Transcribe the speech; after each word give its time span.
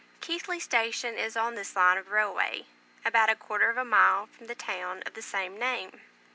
Keighley 0.19 0.59
station 0.59 1.15
is 1.15 1.37
on 1.37 1.53
this 1.53 1.75
line 1.75 1.95
of 1.95 2.09
railway, 2.09 2.65
about 3.05 3.29
a 3.29 3.35
quarter 3.35 3.69
of 3.69 3.77
a 3.77 3.85
mile 3.85 4.25
from 4.25 4.47
the 4.47 4.55
town 4.55 5.03
of 5.05 5.13
the 5.13 5.21
same 5.21 5.59
name. 5.59 6.01